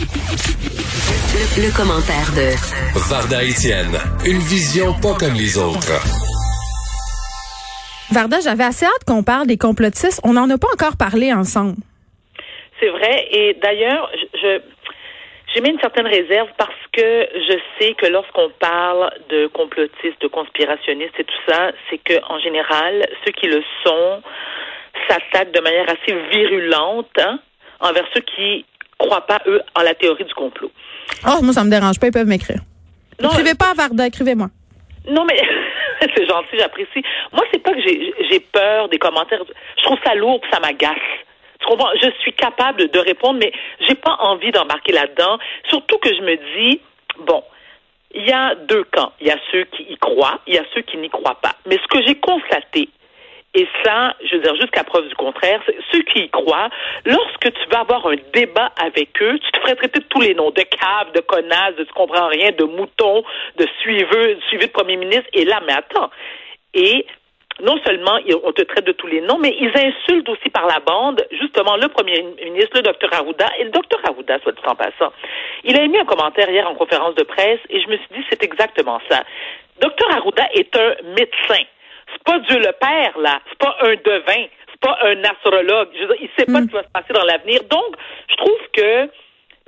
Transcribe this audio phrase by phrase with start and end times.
[0.00, 2.56] Le, commentaire de
[3.10, 5.92] Varda Etienne, une vision pas comme les autres.
[8.10, 10.22] Varda, j'avais assez hâte qu'on parle des complotistes.
[10.24, 11.76] On n'en a pas encore parlé ensemble.
[12.80, 13.28] C'est vrai.
[13.30, 14.10] Et d'ailleurs,
[14.40, 14.60] je,
[15.54, 20.28] j'ai mis une certaine réserve parce que je sais que lorsqu'on parle de complotistes, de
[20.28, 24.22] conspirationnistes et tout ça, c'est que en général, ceux qui le sont
[25.08, 27.38] s'attaquent de manière assez virulente hein,
[27.80, 28.64] envers ceux qui
[29.00, 30.70] croient pas eux en la théorie du complot.
[31.26, 32.60] Oh, moi ça me dérange pas, ils peuvent m'écrire.
[33.22, 34.48] Écrivez pas à Varda, écrivez-moi.
[35.08, 35.40] Non mais
[36.14, 37.02] c'est gentil, j'apprécie.
[37.32, 39.42] Moi, c'est pas que j'ai peur des commentaires.
[39.78, 40.98] Je trouve ça lourd, ça m'agace.
[42.02, 43.52] Je suis capable de répondre, mais
[43.86, 45.38] j'ai pas envie d'embarquer là-dedans.
[45.68, 46.80] Surtout que je me dis,
[47.20, 47.44] bon,
[48.14, 49.12] il y a deux camps.
[49.20, 51.52] Il y a ceux qui y croient, il y a ceux qui n'y croient pas.
[51.66, 52.88] Mais ce que j'ai constaté,
[53.52, 56.68] et ça, je veux dire, jusqu'à preuve du contraire, ceux qui y croient,
[57.04, 60.34] lorsque tu vas avoir un débat avec eux, tu te ferais traiter de tous les
[60.34, 63.24] noms, de cave, de connasse, de tu comprends rien, de mouton,
[63.56, 65.28] de suiveux, suivi de premier ministre.
[65.32, 66.10] Et là, mais attends.
[66.74, 67.04] Et
[67.60, 70.78] non seulement on te traite de tous les noms, mais ils insultent aussi par la
[70.78, 74.76] bande, justement, le premier ministre, le docteur Arruda, et le docteur Arruda, soit dit en
[74.76, 75.12] passant.
[75.64, 78.24] Il a émis un commentaire hier en conférence de presse, et je me suis dit,
[78.30, 79.24] c'est exactement ça.
[79.80, 81.64] Docteur Arruda est un médecin.
[82.20, 83.40] C'est pas Dieu le Père, là.
[83.48, 84.46] C'est pas un devin.
[84.70, 85.88] C'est pas un astrologue.
[85.94, 87.60] Je veux dire, il sait pas ce qui va se passer dans l'avenir.
[87.70, 87.96] Donc,
[88.28, 89.08] je trouve que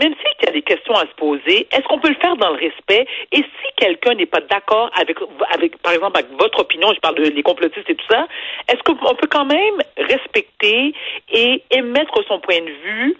[0.00, 2.50] même s'il y a des questions à se poser, est-ce qu'on peut le faire dans
[2.50, 3.06] le respect?
[3.32, 5.18] Et si quelqu'un n'est pas d'accord avec,
[5.52, 8.26] avec, par exemple, avec votre opinion, je parle des complotistes et tout ça,
[8.68, 10.94] est-ce qu'on peut quand même respecter
[11.32, 13.16] et émettre son point de vue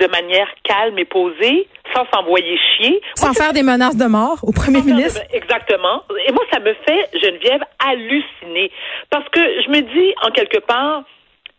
[0.00, 3.00] de manière calme et posée, sans s'envoyer chier.
[3.14, 5.20] Sans faire des menaces de mort au premier ministre?
[5.32, 6.02] exactement.
[6.26, 8.70] Et moi, ça me fait, Geneviève, halluciner.
[9.10, 11.04] Parce que je me dis, en quelque part,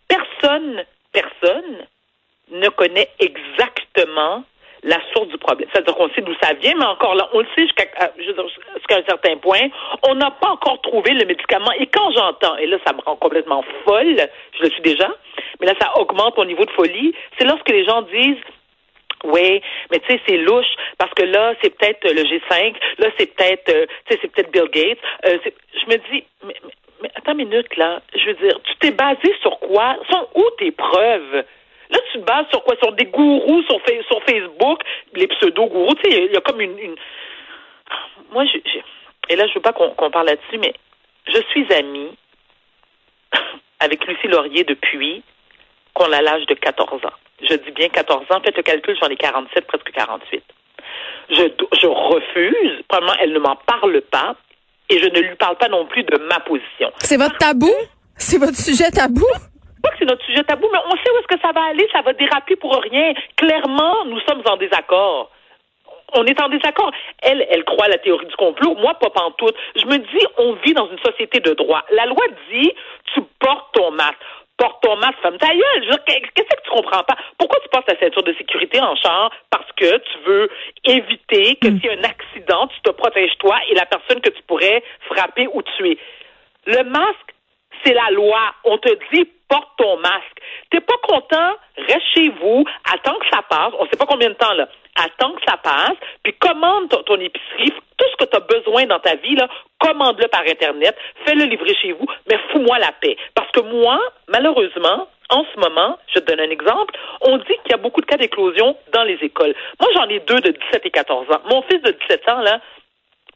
[0.07, 1.87] personne, personne
[2.51, 4.43] ne connaît exactement
[4.83, 5.67] la source du problème.
[5.71, 9.37] C'est-à-dire qu'on sait d'où ça vient, mais encore là, on le sait jusqu'à un certain
[9.37, 9.69] point.
[10.07, 11.71] On n'a pas encore trouvé le médicament.
[11.79, 14.17] Et quand j'entends, et là, ça me rend complètement folle,
[14.57, 15.09] je le suis déjà,
[15.63, 18.43] mais là, ça augmente mon niveau de folie, c'est lorsque les gens disent
[19.23, 23.33] oui, mais tu sais, c'est louche parce que là, c'est peut-être le G5, là, c'est
[23.33, 24.99] peut-être, euh, tu sais, c'est peut-être Bill Gates.
[25.25, 26.55] Euh, je me dis, mais,
[27.01, 28.01] mais, attends une minute là.
[28.13, 29.95] Je veux dire, tu t'es basé sur quoi?
[30.11, 31.45] Sont où tes preuves?
[31.89, 32.75] Là, tu te bases sur quoi?
[32.83, 33.79] Sur des gourous sur,
[34.09, 34.81] sur Facebook,
[35.13, 35.95] les pseudo-gourous.
[36.03, 36.95] Tu sais, il y, a comme une...
[38.31, 38.57] Moi, je,
[39.29, 40.73] et là, je veux pas qu'on parle là-dessus, mais
[41.27, 42.17] je suis amie
[43.79, 45.23] avec Lucie Laurier depuis
[45.93, 47.13] qu'on a l'âge de 14 ans.
[47.41, 48.41] Je dis bien 14 ans.
[48.43, 50.43] Faites le calcul, j'en ai 47, presque 48.
[51.29, 51.43] Je,
[51.81, 52.83] je refuse.
[52.87, 54.35] Premièrement, elle ne m'en parle pas
[54.89, 56.91] et je ne lui parle pas non plus de ma position.
[56.99, 57.71] C'est votre tabou?
[58.17, 59.25] C'est votre sujet tabou?
[59.83, 61.87] pas que c'est notre sujet tabou, mais on sait où est-ce que ça va aller,
[61.91, 63.13] ça va déraper pour rien.
[63.35, 65.29] Clairement, nous sommes en désaccord.
[66.15, 66.91] On est en désaccord.
[67.21, 68.75] Elle, elle croit à la théorie du complot.
[68.75, 69.55] Moi, pas pantoute.
[69.75, 71.83] Je me dis, on vit dans une société de droit.
[71.91, 72.71] La loi dit,
[73.13, 74.15] tu portes ton masque
[74.57, 75.97] porte ton masque, femme ta gueule.
[76.05, 77.17] Qu'est-ce que tu comprends pas?
[77.37, 79.31] Pourquoi tu portes ta ceinture de sécurité en char?
[79.49, 80.49] Parce que tu veux
[80.85, 81.79] éviter que mm.
[81.79, 84.83] s'il y a un accident, tu te protèges toi et la personne que tu pourrais
[85.07, 85.97] frapper ou tuer.
[86.65, 87.33] Le masque,
[87.83, 88.39] c'est la loi.
[88.63, 90.39] On te dit porte ton masque.
[90.69, 93.73] T'es pas content, reste chez vous, attends que ça passe.
[93.79, 94.67] On sait pas combien de temps là.
[94.95, 98.99] Attends que ça passe, puis commande ton, épicerie, tout ce que tu as besoin dans
[98.99, 99.47] ta vie là,
[99.79, 100.95] commande-le par internet,
[101.25, 103.17] fais-le livrer chez vous, mais fous-moi la paix.
[103.33, 107.71] Parce que moi, malheureusement, en ce moment, je te donne un exemple, on dit qu'il
[107.71, 109.55] y a beaucoup de cas d'éclosion dans les écoles.
[109.79, 111.41] Moi, j'en ai deux de 17 et 14 ans.
[111.49, 112.59] Mon fils de 17 ans, là,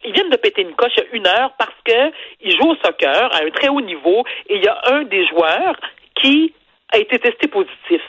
[0.03, 2.11] ils viennent de péter une coche à une heure parce que
[2.41, 5.25] il joue au soccer à un très haut niveau et il y a un des
[5.27, 5.75] joueurs
[6.21, 6.53] qui
[6.93, 8.01] a été testé positif.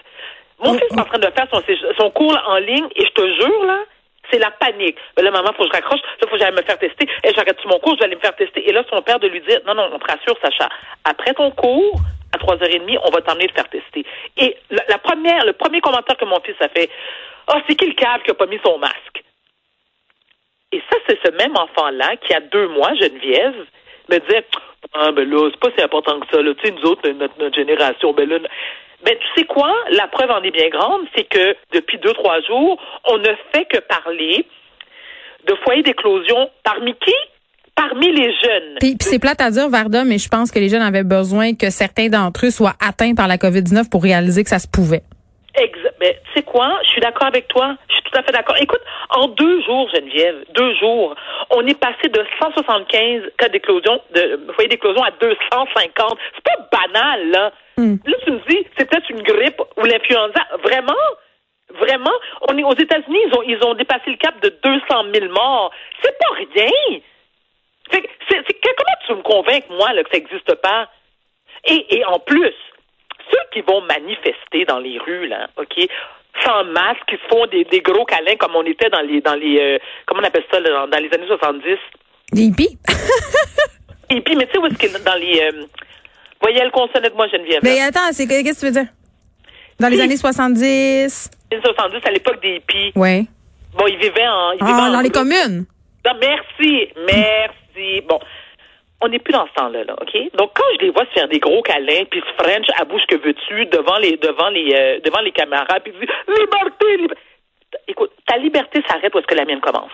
[0.60, 1.62] Mon fils est en train de faire son,
[1.99, 3.78] son cours en ligne et je te jure, là,
[4.31, 4.99] c'est la panique.
[5.16, 6.00] Mais là, maman, faut que je raccroche.
[6.00, 7.08] Là, faut que j'aille me faire tester.
[7.25, 8.69] Et j'arrête mon cours, je vais aller me faire tester.
[8.69, 10.69] Et là, son père de lui dire, non, non, on te rassure, Sacha.
[11.05, 12.00] Après ton cours,
[12.32, 14.05] à 3h30, on va t'emmener te faire tester.
[14.37, 16.90] Et la, première, le premier commentaire que mon fils a fait,
[17.52, 19.22] oh, c'est qui le cave qui a pas mis son masque?
[20.72, 23.55] Et ça, c'est ce même enfant-là qui, a deux mois, Geneviève,
[24.08, 24.44] me disait,
[24.94, 26.52] ah, ben là, c'est pas si important que ça, là.
[26.55, 28.38] Tu sais, nous autres, notre, génération, ben là,
[29.05, 29.72] Ben, tu sais quoi?
[29.90, 33.64] La preuve en est bien grande, c'est que depuis deux, trois jours, on ne fait
[33.66, 34.44] que parler
[35.46, 37.14] de foyers d'éclosion parmi qui?
[37.76, 38.75] Parmi les jeunes.
[38.81, 41.55] Puis, puis c'est plate à dire, Varda, mais je pense que les jeunes avaient besoin
[41.55, 45.02] que certains d'entre eux soient atteints par la COVID-19 pour réaliser que ça se pouvait.
[45.55, 46.78] Exa- ben, tu sais quoi?
[46.84, 47.76] Je suis d'accord avec toi.
[47.88, 48.56] Je suis tout à fait d'accord.
[48.60, 48.80] Écoute,
[49.10, 51.14] en deux jours, Geneviève, deux jours,
[51.50, 56.18] on est passé de 175 cas d'éclosion, de foyers d'éclosion à 250.
[56.34, 57.52] C'est pas banal, là.
[58.06, 60.40] Là, tu me dis, c'est peut-être une grippe ou l'influenza.
[60.62, 60.92] Vraiment?
[61.78, 62.14] Vraiment?
[62.48, 65.70] On est aux États-Unis, ils ont, ils ont dépassé le cap de 200 000 morts.
[66.02, 67.00] C'est pas rien.
[67.90, 70.88] Fait que c'est, comment tu me convaincre, moi, là, que ça n'existe pas?
[71.66, 72.54] Et, et en plus,
[73.58, 75.88] qui vont manifester dans les rues, là, OK,
[76.44, 79.58] sans masque, qui font des, des gros câlins comme on était dans les, dans les,
[79.58, 81.62] euh, comment on appelle ça, là, dans, les années 70.
[82.32, 82.78] Les hippies?
[84.08, 85.64] Puis, mais tu sais où est-ce que dans les, euh,
[86.40, 87.60] voyelles consonnettes, moi, Geneviève.
[87.62, 88.93] mais attends, c'est qu'est-ce que tu veux dire?
[89.81, 91.31] Dans les années 70?
[91.50, 92.93] Les années 70, à l'époque des hippies.
[92.96, 93.25] Ouais.
[93.76, 95.66] Bon, ils vivaient en, ils vivaient Ah, en dans les communes?
[96.06, 98.00] Non, merci, merci.
[98.08, 98.19] Bon,
[99.00, 100.14] on n'est plus dans ce temps-là, là, OK?
[100.34, 103.06] Donc, quand je les vois se faire des gros câlins, puis se French à bouche
[103.08, 107.22] que veux-tu devant les devant les euh, devant les caméras, puis liberté, liberté.
[107.86, 109.92] Écoute, ta liberté s'arrête où est-ce que la mienne commence.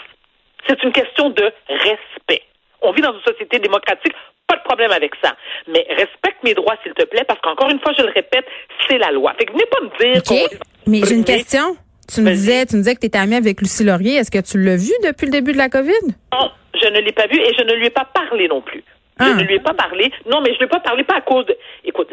[0.66, 2.42] C'est une question de respect.
[2.80, 4.14] On vit dans une société démocratique,
[4.46, 5.36] pas de problème avec ça.
[5.68, 8.46] Mais respecte mes droits, s'il te plaît, parce qu'encore une fois, je le répète,
[8.88, 9.34] c'est la loi.
[9.38, 10.50] Fait que venez pas me dire OK.
[10.50, 11.76] qu'on Mais j'ai une question.
[12.12, 14.16] Tu me disais, tu me disais que tu étais amie avec Lucie Laurier.
[14.16, 16.14] Est-ce que tu l'as vue depuis le début de la COVID?
[16.32, 16.50] Non,
[16.82, 18.82] je ne l'ai pas vu et je ne lui ai pas parlé non plus.
[19.20, 19.34] Je Ah.
[19.34, 20.10] ne lui ai pas parlé.
[20.26, 21.56] Non, mais je ne lui ai pas parlé pas à cause de.
[21.84, 22.08] Écoute,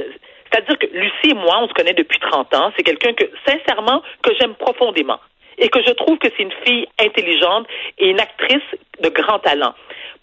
[0.52, 2.72] c'est-à-dire que Lucie et moi, on se connaît depuis 30 ans.
[2.78, 5.20] C'est quelqu'un que, sincèrement, que j'aime profondément.
[5.58, 7.68] Et que je trouve que c'est une fille intelligente
[7.98, 8.62] et une actrice
[9.02, 9.74] de grand talent.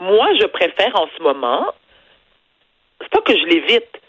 [0.00, 1.66] Moi, je préfère en ce moment,
[3.00, 4.00] c'est pas que je l'évite,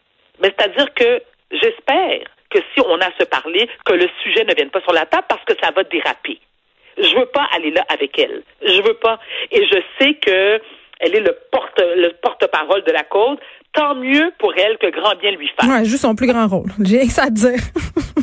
[0.42, 1.22] mais c'est-à-dire que
[1.52, 4.94] j'espère que si on a à se parler, que le sujet ne vienne pas sur
[4.94, 6.40] la table parce que ça va déraper.
[7.02, 8.44] Je veux pas aller là avec elle.
[8.66, 9.20] Je veux pas.
[9.52, 10.62] Et je sais que
[11.02, 13.38] elle est le porte le porte-parole de la cause.
[13.72, 15.70] Tant mieux pour elle que grand bien lui fasse.
[15.70, 16.70] Ouais, joue son plus grand rôle.
[16.84, 17.52] J'ai que ça à dire.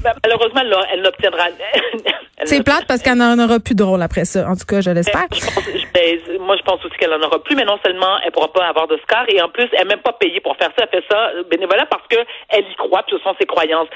[0.03, 1.45] Ben, Malheureusement, elle, elle n'obtiendra.
[2.37, 4.47] elle C'est plate parce qu'elle n'en aura plus de rôle après ça.
[4.49, 5.27] En tout cas, je l'espère.
[5.29, 5.41] Pense-
[5.75, 8.53] je- ben, moi, je pense aussi qu'elle en aura plus, mais non seulement elle pourra
[8.53, 10.85] pas avoir d'Oscar, et en plus, elle n'est même pas payée pour faire ça.
[10.93, 12.17] Elle fait ça euh, bénévolat parce que
[12.51, 13.89] elle y croit, puis ce sont ses croyances.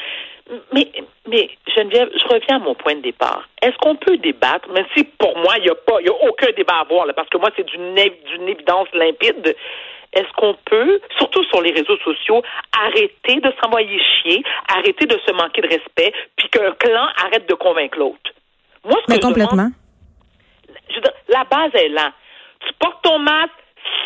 [0.73, 0.91] Mais,
[1.29, 3.49] mais Geneviève, je reviens à mon point de départ.
[3.63, 6.51] Est-ce qu'on peut débattre, même si pour moi, il n'y a pas, il a aucun
[6.57, 9.55] débat à avoir, là, parce que moi, c'est d'une évidence limpide.
[10.13, 12.43] Est-ce qu'on peut, surtout sur les réseaux sociaux,
[12.77, 14.43] arrêter de s'envoyer chier,
[14.77, 18.33] arrêter de se manquer de respect, puis qu'un clan arrête de convaincre l'autre?
[18.85, 19.71] Moi, ce que je demande, complètement.
[20.89, 22.13] je dire, la base est là.
[22.67, 23.53] Tu portes ton masque,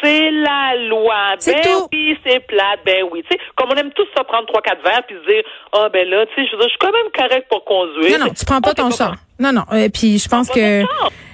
[0.03, 1.35] c'est la loi.
[1.47, 1.89] Ben tout.
[1.93, 3.23] oui, c'est plate, ben oui.
[3.29, 5.43] Tu sais, comme on aime tous ça prendre trois, quatre verres puis se dire,
[5.73, 8.19] ah ben là, tu sais, je veux dire, je suis quand même correct pour conduire.
[8.19, 9.15] Non, non, tu prends pas ton char.
[9.39, 9.65] Non, non.
[9.77, 10.83] Et puis, je pense que,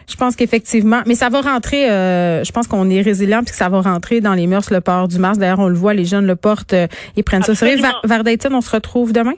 [0.08, 1.90] je pense qu'effectivement, mais ça va rentrer.
[1.90, 4.80] euh, je pense qu'on est résilient puis que ça va rentrer dans les mœurs le
[4.80, 5.40] port du masque.
[5.40, 6.86] D'ailleurs, on le voit, les jeunes le portent, euh,
[7.16, 7.52] ils prennent ça.
[7.52, 7.74] au sérieux.
[7.76, 8.00] Absolument.
[8.04, 9.34] Va- Varda Étienne, on se retrouve demain?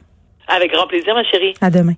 [0.49, 1.55] Avec grand plaisir, ma chérie.
[1.61, 1.95] À demain.